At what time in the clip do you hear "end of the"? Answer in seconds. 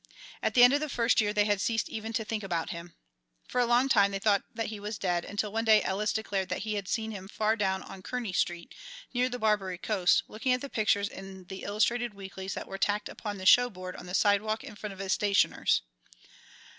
0.63-0.89